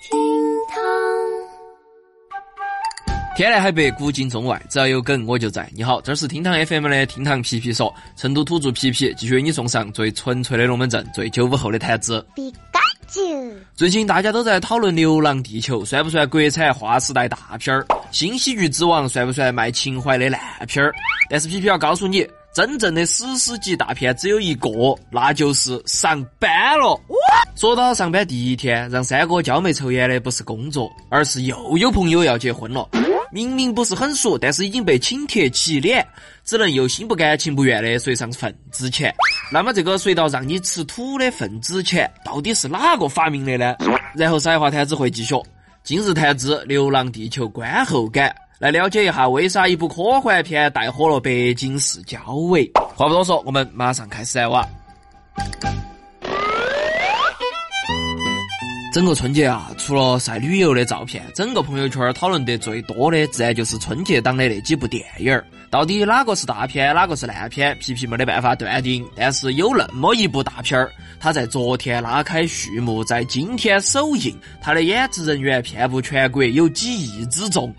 [0.00, 0.18] 厅
[0.70, 0.80] 堂。
[3.36, 5.68] 天南海北，古今中外，只要有梗我就在。
[5.74, 12.26] 你好，这是厅堂 FM 的厅堂皮皮说，成都土著皮皮继续为你送上最纯粹的龙门阵，最九五后的谈资。
[12.34, 20.94] 比嘎啾，最近大家都在讨论《流浪地球》算不算国产划时代大片儿，《新喜剧之王》算不算卖情怀的烂片儿？
[21.28, 24.68] 但是皮皮要告诉你，真正的史诗级大片只有一个，
[25.10, 27.00] 那就是上班了。
[27.54, 32.88] 说到上班第一天，让三哥焦眉抽烟的不是工作，而是又有朋友要结婚了。
[33.30, 36.04] 明明不是很熟，但是已经被请帖起脸，
[36.44, 39.14] 只能又心不甘情不愿的随上份子钱。
[39.52, 43.76] 那么这个随到让你吃土的份子钱，到底是哪个发明的呢？
[44.16, 45.36] 然后傻话谈资会继续。
[45.84, 52.70] 今日谈资《流浪地球》观后感，来了解一下为啥一部科幻片带火了北京市交委。
[52.94, 54.62] 话不多说，我们马上开始来哇！
[58.92, 65.42] 整个春节啊，除了晒旅游的照片，整个朋友圈讨论得最多的，自然就是春节档的那几部电影。
[65.70, 69.08] 到底哪个是大片，哪个是烂片，皮皮没得办法断定。
[69.16, 77.74] 但是有那么一部大片儿，它在昨天拉开序幕，在今天首映，它的演职人员遍布全国，有几亿之众。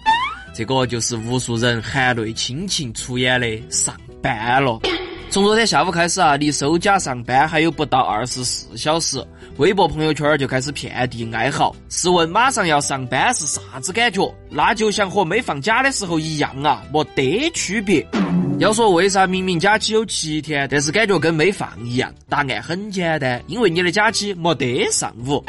[0.54, 4.72] 这个就是无数人含泪亲情出演的《上班了》。
[5.30, 11.74] 从昨天下午开始啊，离收假上班还有不到二十四小时，微博朋友圈就开始遍地哀嚎。
[11.88, 14.30] 试问马上要上班是啥子感觉？
[14.50, 18.06] 那就像和没放假的时候一样啊，没得区别。
[18.60, 22.14] 要说为啥明明假期有七天，但是感觉跟没放一样？
[22.28, 25.42] 答案很简单，因为你的假期没得上午。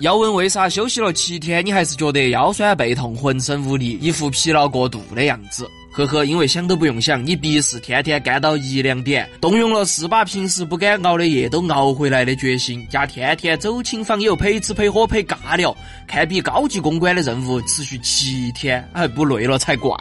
[0.00, 5.70] 要问为啥休息了七天，你还是觉得腰酸背痛、浑身无力，一副疲劳过度的样子？
[5.92, 19.94] 呵呵，因为想都不用想，你必是天天干到一两点，动用了是把平时不敢熬的夜都熬回来的决心，加天天走亲访友、陪吃陪喝陪尬聊，堪比高级公关的任务，持续七天，还不累了才怪。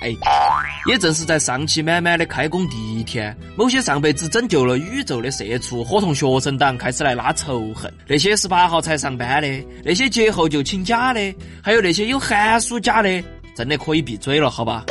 [0.88, 13.24] 也正是在上气满满的开工第一天，某些上辈子拯救了宇宙的社畜伙同学生党开始来拉仇恨，那些十八号才上班的，那些节后就请假的，还有那些有寒暑假的，
[13.56, 14.86] 真的可以闭嘴了，好吧？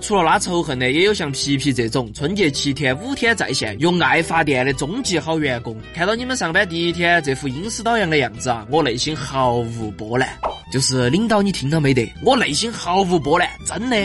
[0.00, 5.76] 除了拉仇恨的，也有像皮皮这种春节七天五天在线用爱发电的终极好员工。
[5.92, 10.28] 看到你们上班第一天这副阴湿倒样的样子啊，我内心毫无波澜。
[10.70, 12.12] 就是领导，你听到没得？
[12.22, 13.96] 我内心毫无波澜，真的。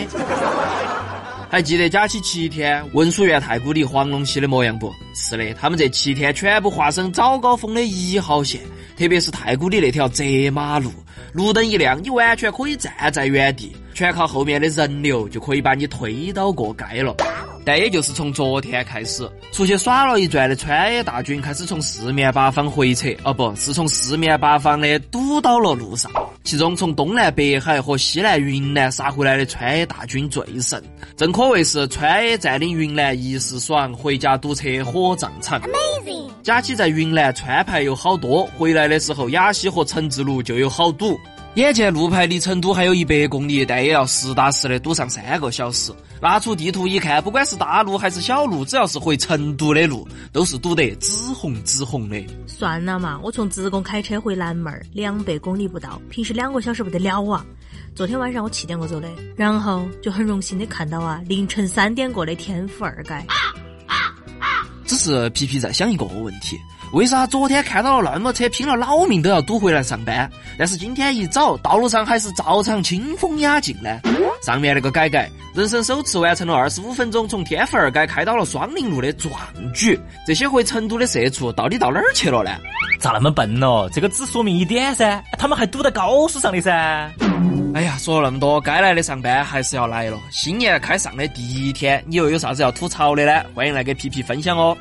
[1.53, 4.91] 还记得假期七天文殊院太古里黄龙溪的模样不？
[5.13, 8.59] 是的，他们这七天全部化身早高峰的一号线，
[8.97, 10.91] 特别是太古里那条窄马路，
[11.31, 17.15] 路灯一亮，你完全可以站在原地，全靠后面的人流就可以把你推倒过街了。
[17.63, 26.11] 但也就是从昨天开始，出去耍了一转的川野大军开始从四面八方回撤，哦，不是从四面八方的堵到了路上。
[26.43, 30.81] 其中从东南北海和西南云南杀回来的川野大军最胜，
[31.15, 35.61] 正可谓是川野占领云南一时爽，回家堵车火葬场。
[36.43, 41.17] 假期在云南川牌有好多，回来的时候雅西和陈志路就有好堵。
[41.55, 45.93] 眼见路牌离成都还有一百公里，但也要实打实的堵上三个小时。
[46.23, 52.17] 拿出地图一看，不管是大路还是小路，只要是回成都的路，都是堵得紫红紫红的。
[52.47, 57.45] 算了嘛，我从自贡开车回南门儿，两百公里不到，平时两个小时不得了啊。
[57.93, 63.13] 昨天晚上我七点过走的，然后就很荣幸的看到啊，凌晨三点过的天府二街。
[64.85, 66.59] 只是皮皮在想一个问题：
[66.93, 73.99] 为啥昨天看到了那么车，拼了老命都要堵回来上班，但是今天一早道路上还是照常清风雅静呢？
[74.41, 79.33] 上面那个改改，人生首次完成了二十五分钟从天府二街开到了双林路的壮
[79.73, 79.99] 举。
[80.27, 82.51] 这些回成都的社畜到底到哪儿去了呢？
[82.99, 83.89] 咋那么笨哦？
[83.93, 87.11] 这个只说明一点噻，他们还堵在高速上的噻。
[87.73, 90.19] 哎呀，说了那么多，该来的上班还是要来了。
[90.29, 93.43] 新年开上的第一天，你又有啥子要吐槽的呢？
[93.55, 94.77] 欢迎来给皮皮分享哦。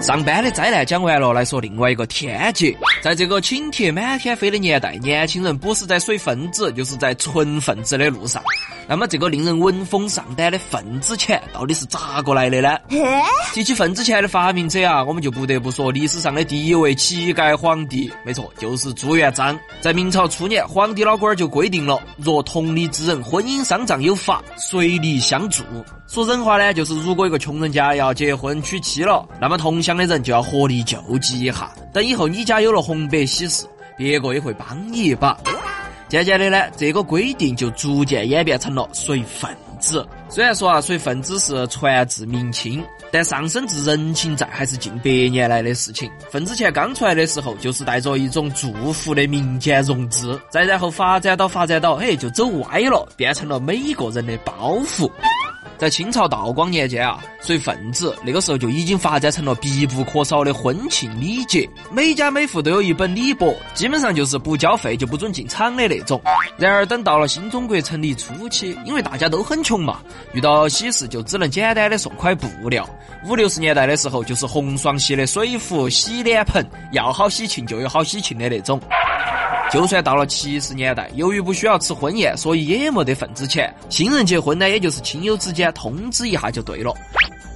[0.00, 2.74] 上班的灾难讲完了，来说另外一个天劫。
[3.02, 8.40] 在这个请帖满天飞的年代，年轻人不是在水分子，就是在纯分子的路上。
[8.88, 12.78] 那么，这个令人闻风丧胆的份子钱到底是咋过来的呢？
[13.52, 19.58] 提起份子钱的发明者啊，我们就不得不说历史上的第一位乞丐皇帝，没错，就是朱元璋。
[19.80, 25.64] 在明朝初年，皇帝老倌儿就规定了，若同里之人婚姻丧葬有法，随礼相助。
[26.06, 31.72] 说人话呢，就是如果一个穷人家要结婚娶妻了，那么同乡的人就要合力救济一下。
[31.92, 33.64] 等以后你家有了红白喜事，
[33.96, 35.34] 别个也会帮你一把。
[36.10, 39.50] 渐渐的呢，这个规定就逐渐演变成了随份
[39.80, 40.06] 子。
[40.28, 46.10] 虽然说啊，随份子是传至明清，但上升至人情债还是近百年来的事情。
[46.30, 55.10] 份子钱刚出来的时候，就是带着一种祝福的民间融资，再然后发展到发展到，哎，就走歪了，变成了每一个人的包袱。
[55.78, 66.20] 在清朝道光年间啊，随份子那个时候就已经发展成了必不可少的婚庆礼节，每家每户都有一本礼簿，基本上就是不交费就不准进场的那种。
[66.56, 70.00] 然而等到了新中国成立初期，因为大家都很穷嘛，
[70.32, 72.88] 遇到喜事就只能简单的送块布料。
[73.24, 78.80] 五六十年代的时候，就是红双喜的水壶、洗脸盆，要好喜庆就有好喜庆的那种。
[79.72, 83.74] 就算到了七十年代，由于不需要吃婚宴，所以也没得份子钱。
[83.88, 86.94] 新人结婚呢，也就是亲友之间通知一下就对了。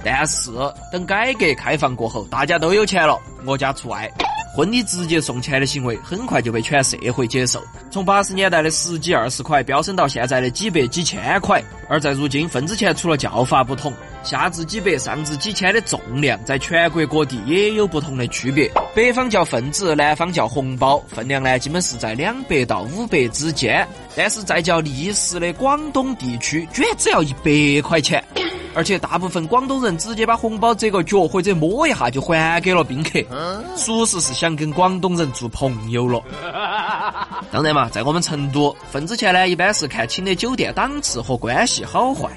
[0.03, 0.49] 但是
[0.91, 4.11] 等改革开放过后，大家都有钱了，我家除外，
[4.57, 7.63] 婚礼直接送钱的行为很快就被全社会接受。
[7.91, 11.63] 从八十年代的十几二十块飙升到现在的几百几千块。
[11.87, 13.93] 而在如今，份子钱除了叫法不同。
[14.23, 18.67] 下至几百，上至几千的重量，在全国各地也有不同的区别。
[18.95, 23.87] 北方叫份子，南方叫红包，分量呢基本是在两百到五百之间。
[24.15, 28.21] 但是在叫利是的广东地区，居然只要一百块钱，
[28.77, 33.19] 而且大部分广东人直接把红包折个角或者摸一下就还给了宾客，
[33.75, 36.21] 属实是想跟广东人做朋友了。
[37.51, 42.29] 当然嘛，在我们成都，份子钱呢一般是看请的酒店档次和关系好坏。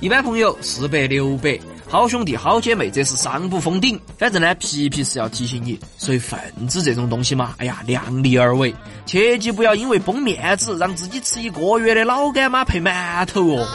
[0.00, 1.58] 一般朋友四百六百，
[1.88, 3.98] 好兄弟好姐妹这是上不封顶。
[4.18, 6.38] 反正呢，皮皮是要提醒你，所以份
[6.68, 8.74] 子这种东西嘛，哎呀，量力而为，
[9.06, 13.66] 切记不要因为崩面子，让自己吃一个月的老干妈配馒头哦。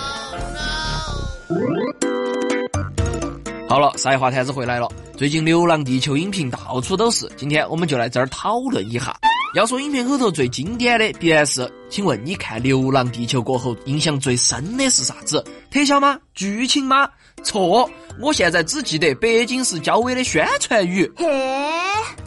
[3.72, 4.92] 好了，赛话摊子回来了。
[5.16, 9.16] 最近《流浪地球》影评到处都是，今天我们就来这儿讨论一下。
[9.56, 15.42] 要说影片后头最经典的，必然是，请问你看《流浪地球》过后，印象最深的是啥子？
[15.70, 16.20] 特效吗？
[16.36, 17.08] 剧情吗？
[17.44, 17.90] 错，
[18.20, 21.10] 我现在只记得北京市交委的宣传语。
[21.16, 21.26] 嘿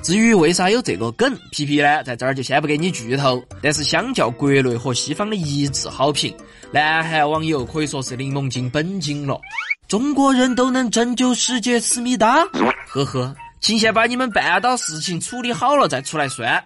[0.01, 3.45] 至于为啥有这个梗，皮皮呢，在这儿就先不给你剧透。
[3.61, 6.35] 但是相较国内和西方的一致好评，
[6.73, 9.39] 南韩网友可以说是柠檬精本精了。
[9.87, 12.45] 中国人都能拯救世界，思密达？
[12.89, 16.63] 呵呵，请先把你们半岛事情处理好了再出来算。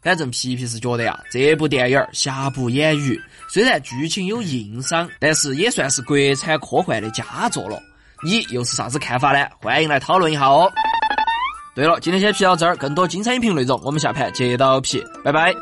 [0.00, 7.80] 反正皮皮是觉得呀，这部电影瑕不掩瑜，虽然剧情有硬伤，但是也算是国产科幻的佳作了。
[8.22, 9.46] 你又是啥子看法呢？
[9.60, 10.70] 欢迎来讨论一下哦。
[11.74, 15.54] 对了，今天先皮到这儿，更多精彩影评内容，我们下盘接着皮，拜拜。